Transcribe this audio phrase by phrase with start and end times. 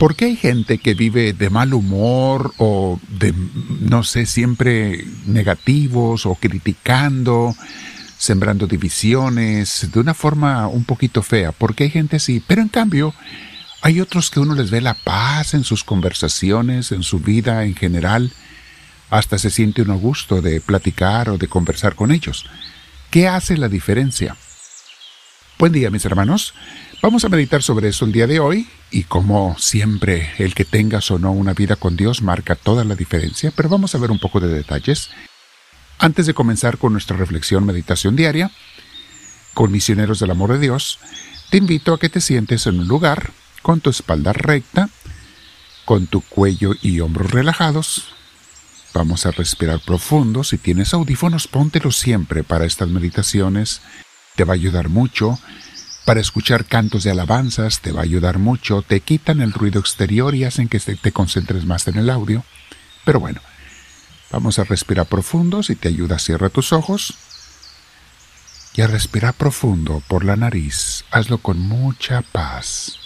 [0.00, 3.34] ¿Por qué hay gente que vive de mal humor o de,
[3.80, 7.54] no sé, siempre negativos o criticando,
[8.16, 11.52] sembrando divisiones de una forma un poquito fea?
[11.52, 12.42] ¿Por qué hay gente así?
[12.46, 13.12] Pero en cambio,
[13.82, 17.74] hay otros que uno les ve la paz en sus conversaciones, en su vida en
[17.74, 18.32] general,
[19.10, 22.46] hasta se siente uno a gusto de platicar o de conversar con ellos.
[23.10, 24.34] ¿Qué hace la diferencia?
[25.60, 26.54] Buen día, mis hermanos.
[27.02, 31.10] Vamos a meditar sobre eso el día de hoy y como siempre, el que tengas
[31.10, 34.18] o no una vida con Dios marca toda la diferencia, pero vamos a ver un
[34.18, 35.10] poco de detalles.
[35.98, 38.50] Antes de comenzar con nuestra reflexión meditación diaria,
[39.52, 40.98] con misioneros del amor de Dios,
[41.50, 44.88] te invito a que te sientes en un lugar con tu espalda recta,
[45.84, 48.14] con tu cuello y hombros relajados.
[48.94, 50.42] Vamos a respirar profundo.
[50.42, 53.82] Si tienes audífonos, póntelos siempre para estas meditaciones.
[54.36, 55.38] Te va a ayudar mucho
[56.10, 60.34] para escuchar cantos de alabanzas te va a ayudar mucho, te quitan el ruido exterior
[60.34, 62.42] y hacen que te concentres más en el audio.
[63.04, 63.40] Pero bueno,
[64.32, 67.14] vamos a respirar profundo, si te ayuda cierra tus ojos.
[68.74, 72.96] Y a respirar profundo por la nariz, hazlo con mucha paz.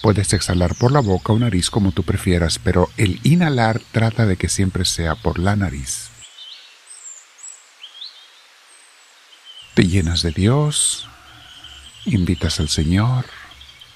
[0.00, 4.36] Puedes exhalar por la boca o nariz como tú prefieras, pero el inhalar trata de
[4.36, 6.05] que siempre sea por la nariz.
[9.76, 11.06] Te llenas de Dios,
[12.06, 13.26] invitas al Señor,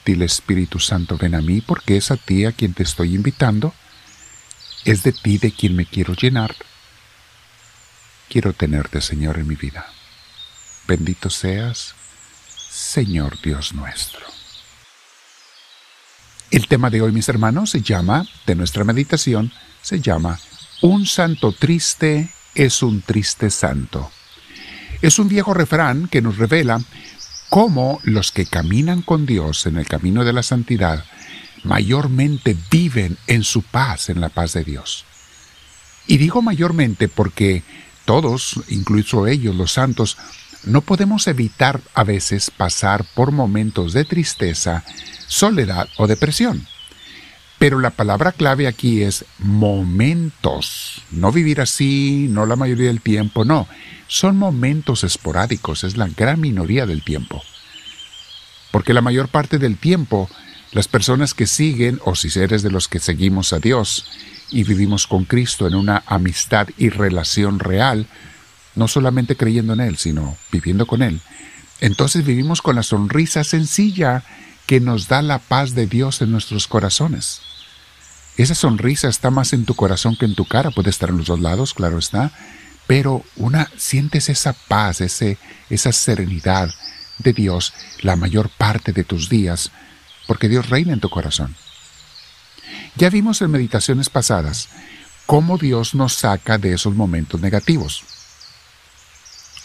[0.05, 3.73] dile Espíritu Santo, ven a mí porque es a ti a quien te estoy invitando,
[4.84, 6.55] es de ti de quien me quiero llenar.
[8.28, 9.86] Quiero tenerte, Señor, en mi vida.
[10.86, 11.95] Bendito seas,
[12.69, 14.27] Señor Dios nuestro.
[16.51, 20.39] El tema de hoy, mis hermanos, se llama, de nuestra meditación, se llama
[20.83, 24.12] Un santo triste es un triste santo.
[25.03, 26.81] Es un viejo refrán que nos revela
[27.48, 31.05] cómo los que caminan con Dios en el camino de la santidad
[31.65, 35.05] mayormente viven en su paz, en la paz de Dios.
[36.07, 37.62] Y digo mayormente porque
[38.05, 40.17] todos, incluso ellos, los santos,
[40.64, 44.85] no podemos evitar a veces pasar por momentos de tristeza,
[45.27, 46.67] soledad o depresión.
[47.61, 51.03] Pero la palabra clave aquí es momentos.
[51.11, 53.69] No vivir así, no la mayoría del tiempo, no.
[54.07, 57.43] Son momentos esporádicos, es la gran minoría del tiempo.
[58.71, 60.31] Porque la mayor parte del tiempo,
[60.73, 64.07] las personas que siguen, o si eres de los que seguimos a Dios
[64.51, 68.07] y vivimos con Cristo en una amistad y relación real,
[68.75, 71.21] no solamente creyendo en Él, sino viviendo con Él,
[71.83, 74.25] entonces vivimos con la sonrisa sencilla
[74.65, 77.42] que nos da la paz de Dios en nuestros corazones.
[78.40, 81.27] Esa sonrisa está más en tu corazón que en tu cara, puede estar en los
[81.27, 82.33] dos lados, claro está,
[82.86, 85.36] pero una sientes esa paz, ese,
[85.68, 86.70] esa serenidad
[87.18, 89.73] de Dios la mayor parte de tus días,
[90.27, 91.55] porque Dios reina en tu corazón.
[92.96, 94.70] Ya vimos en meditaciones pasadas
[95.27, 98.05] cómo Dios nos saca de esos momentos negativos.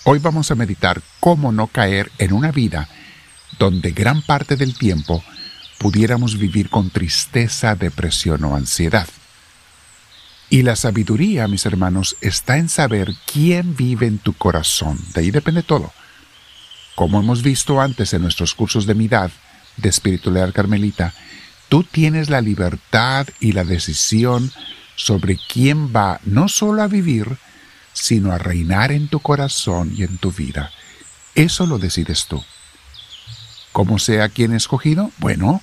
[0.04, 2.90] Hoy vamos a meditar cómo no caer en una vida
[3.58, 5.24] donde gran parte del tiempo
[5.86, 9.08] pudiéramos vivir con tristeza, depresión o ansiedad.
[10.50, 14.98] Y la sabiduría, mis hermanos, está en saber quién vive en tu corazón.
[15.14, 15.94] De ahí depende todo.
[16.96, 19.30] Como hemos visto antes en nuestros cursos de midad
[19.78, 21.14] de espiritualidad carmelita,
[21.70, 24.52] tú tienes la libertad y la decisión
[24.96, 27.38] sobre quién va no solo a vivir,
[27.94, 30.72] sino a reinar en tu corazón y en tu vida.
[31.36, 32.44] Eso lo decides tú.
[33.76, 35.12] ¿Cómo sea quien escogido?
[35.18, 35.62] Bueno,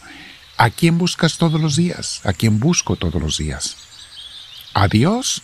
[0.59, 2.21] ¿a quién buscas todos los días?
[2.25, 3.79] ¿A quién busco todos los días?
[4.75, 5.41] ¿A Dios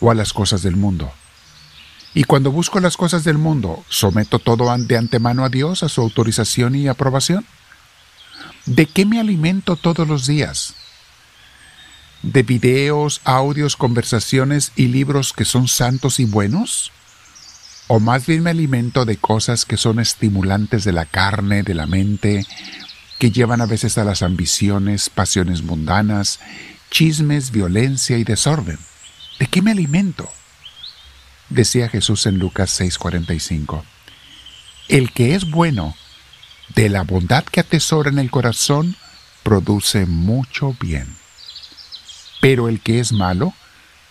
[0.00, 1.12] o a las cosas del mundo?
[2.14, 6.00] Y cuando busco las cosas del mundo, ¿someto todo de antemano a Dios, a su
[6.00, 7.44] autorización y aprobación?
[8.64, 10.72] ¿De qué me alimento todos los días?
[12.22, 16.92] ¿De videos, audios, conversaciones y libros que son santos y buenos?
[17.88, 21.86] O más bien me alimento de cosas que son estimulantes de la carne, de la
[21.86, 22.44] mente,
[23.18, 26.40] que llevan a veces a las ambiciones, pasiones mundanas,
[26.90, 28.78] chismes, violencia y desorden.
[29.38, 30.28] ¿De qué me alimento?
[31.48, 33.84] Decía Jesús en Lucas 6:45.
[34.88, 35.94] El que es bueno,
[36.74, 38.96] de la bondad que atesora en el corazón,
[39.44, 41.06] produce mucho bien.
[42.40, 43.54] Pero el que es malo,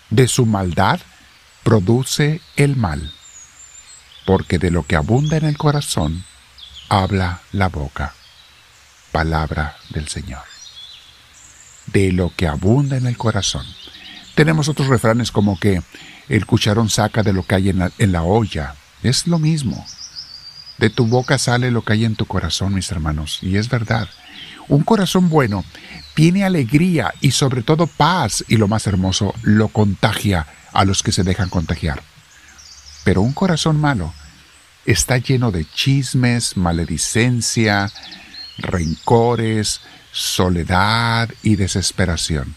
[0.09, 1.01] de su maldad,
[1.63, 3.11] produce el mal
[4.25, 6.25] porque de lo que abunda en el corazón,
[6.89, 8.13] habla la boca.
[9.11, 10.43] Palabra del Señor.
[11.87, 13.65] De lo que abunda en el corazón.
[14.33, 15.81] Tenemos otros refranes como que
[16.27, 18.75] el cucharón saca de lo que hay en la, olla.
[19.03, 19.85] Es lo mismo.
[20.77, 24.09] De tu boca sale lo que hay en tu corazón, mis hermanos, y es verdad.
[24.67, 25.63] Un corazón bueno
[26.15, 31.11] tiene alegría y sobre todo paz y lo más hermoso, lo contagia a los que
[31.11, 32.01] se dejan contagiar.
[33.05, 34.13] Pero un corazón malo
[34.85, 37.91] está lleno de chismes, maledicencia,
[38.57, 39.81] rencores,
[40.11, 42.55] soledad y desesperación.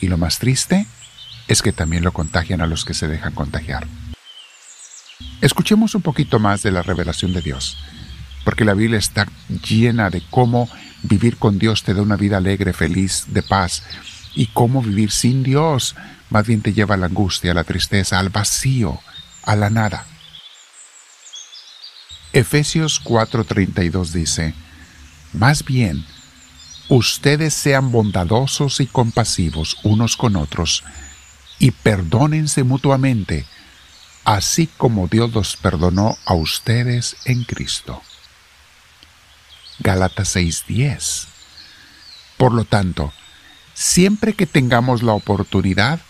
[0.00, 0.86] Y lo más triste
[1.48, 3.88] es que también lo contagian a los que se dejan contagiar.
[5.40, 7.78] Escuchemos un poquito más de la revelación de Dios,
[8.44, 9.26] porque la Biblia está
[9.66, 10.68] llena de cómo
[11.02, 13.82] vivir con Dios te da una vida alegre, feliz, de paz,
[14.34, 15.96] y cómo vivir sin Dios
[16.28, 19.00] más bien te lleva a la angustia, a la tristeza, al vacío,
[19.42, 20.06] a la nada.
[22.32, 24.54] Efesios 4:32 dice,
[25.32, 26.06] Más bien,
[26.88, 30.84] ustedes sean bondadosos y compasivos unos con otros,
[31.58, 33.46] y perdónense mutuamente,
[34.24, 38.00] así como Dios los perdonó a ustedes en Cristo.
[39.80, 41.26] Gálatas 6:10.
[42.36, 43.12] Por lo tanto,
[43.74, 46.00] siempre que tengamos la oportunidad,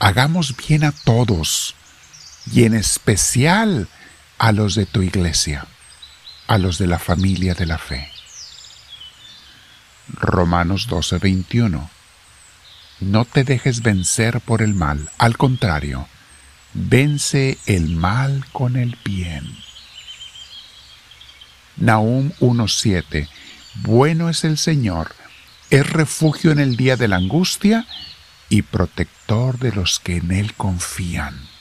[0.00, 1.75] hagamos bien a todos,
[2.52, 3.88] y en especial
[4.38, 5.66] a los de tu iglesia,
[6.46, 8.10] a los de la familia de la fe.
[10.08, 11.90] Romanos 12:21.
[13.00, 16.08] No te dejes vencer por el mal, al contrario,
[16.72, 19.58] vence el mal con el bien.
[21.76, 23.28] Nahum 1.7
[23.82, 25.14] Bueno es el Señor,
[25.68, 27.86] es refugio en el día de la angustia
[28.48, 31.55] y protector de los que en Él confían.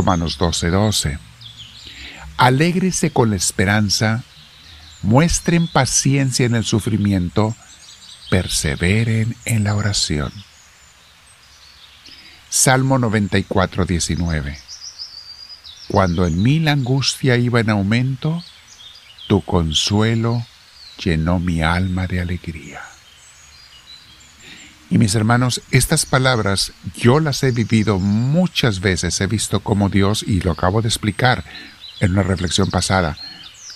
[0.00, 1.18] Romanos 12:12
[2.38, 4.24] Alégrese con la esperanza,
[5.02, 7.54] muestren paciencia en el sufrimiento,
[8.30, 10.32] perseveren en la oración.
[12.48, 14.58] Salmo 94, 19.
[15.88, 18.42] Cuando en mí la angustia iba en aumento,
[19.28, 20.46] tu consuelo
[20.96, 22.80] llenó mi alma de alegría.
[24.90, 30.24] Y mis hermanos, estas palabras yo las he vivido muchas veces, he visto cómo Dios,
[30.26, 31.44] y lo acabo de explicar
[32.00, 33.16] en una reflexión pasada,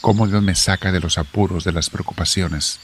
[0.00, 2.80] cómo Dios me saca de los apuros, de las preocupaciones,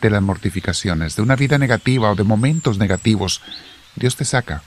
[0.00, 3.42] de las mortificaciones, de una vida negativa o de momentos negativos.
[3.96, 4.62] Dios te saca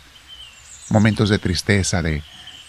[0.89, 2.21] momentos de tristeza, de,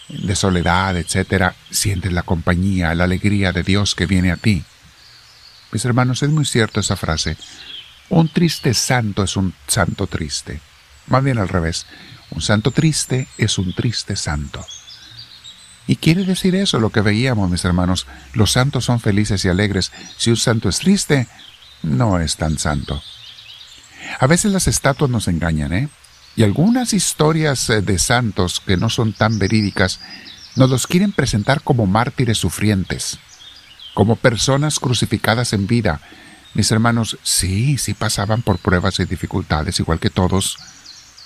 [0.09, 4.63] de soledad, etc., sientes la compañía, la alegría de Dios que viene a ti.
[5.71, 7.37] Mis hermanos, es muy cierto esa frase.
[8.09, 10.61] Un triste santo es un santo triste.
[11.07, 11.85] Más bien al revés.
[12.31, 14.65] Un santo triste es un triste santo.
[15.87, 18.07] Y quiere decir eso lo que veíamos, mis hermanos.
[18.33, 19.91] Los santos son felices y alegres.
[20.17, 21.27] Si un santo es triste,
[21.83, 23.01] no es tan santo.
[24.19, 25.89] A veces las estatuas nos engañan, ¿eh?
[26.35, 29.99] Y algunas historias eh, de santos que no son tan verídicas
[30.55, 33.19] nos los quieren presentar como mártires sufrientes,
[33.93, 36.01] como personas crucificadas en vida.
[36.53, 40.57] Mis hermanos, sí, sí pasaban por pruebas y dificultades, igual que todos,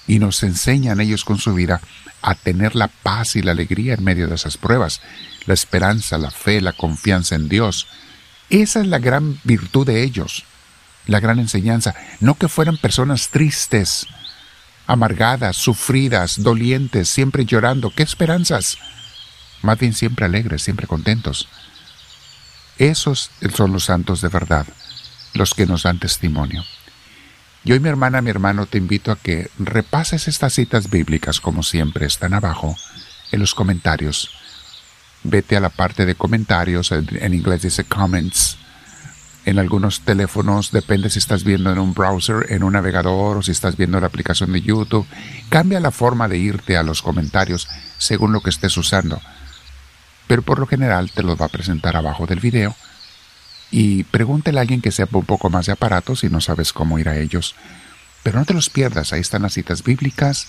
[0.07, 1.79] y nos enseñan ellos con su vida
[2.21, 5.01] a tener la paz y la alegría en medio de esas pruebas,
[5.45, 7.87] la esperanza, la fe, la confianza en Dios.
[8.49, 10.43] Esa es la gran virtud de ellos,
[11.07, 14.07] la gran enseñanza, no que fueran personas tristes,
[14.87, 17.91] amargadas, sufridas, dolientes, siempre llorando.
[17.91, 18.77] ¿Qué esperanzas?
[19.61, 21.47] Más bien siempre alegres, siempre contentos.
[22.77, 24.65] Esos son los santos de verdad,
[25.33, 26.63] los que nos dan testimonio.
[27.63, 31.63] Yo y mi hermana, mi hermano, te invito a que repases estas citas bíblicas como
[31.63, 32.75] siempre están abajo
[33.31, 34.31] en los comentarios.
[35.23, 38.57] Vete a la parte de comentarios, en inglés dice comments,
[39.43, 43.51] en algunos teléfonos, depende si estás viendo en un browser, en un navegador o si
[43.51, 45.07] estás viendo la aplicación de YouTube.
[45.49, 47.67] Cambia la forma de irte a los comentarios
[47.97, 49.19] según lo que estés usando.
[50.27, 52.75] Pero por lo general te los va a presentar abajo del video.
[53.71, 56.99] Y pregúntale a alguien que sepa un poco más de aparatos si no sabes cómo
[56.99, 57.55] ir a ellos.
[58.21, 60.47] Pero no te los pierdas, ahí están las citas bíblicas,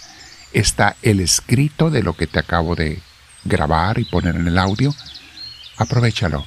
[0.52, 3.00] está el escrito de lo que te acabo de
[3.44, 4.94] grabar y poner en el audio.
[5.78, 6.44] Aprovechalo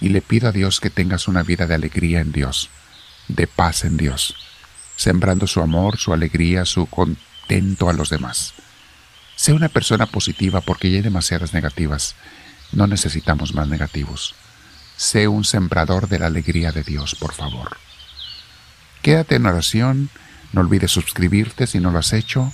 [0.00, 2.70] y le pido a Dios que tengas una vida de alegría en Dios,
[3.28, 4.34] de paz en Dios,
[4.96, 8.52] sembrando su amor, su alegría, su contento a los demás.
[9.36, 12.16] Sé una persona positiva porque ya hay demasiadas negativas.
[12.72, 14.34] No necesitamos más negativos.
[14.96, 17.76] Sé un sembrador de la alegría de Dios, por favor.
[19.02, 20.10] Quédate en oración,
[20.52, 22.52] no olvides suscribirte si no lo has hecho,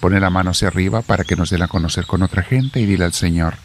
[0.00, 2.86] pone la mano hacia arriba para que nos den a conocer con otra gente y
[2.86, 3.56] dile al Señor,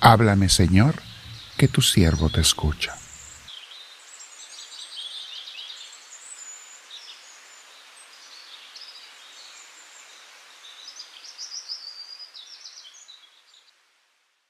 [0.00, 0.96] háblame Señor,
[1.56, 2.94] que tu siervo te escucha.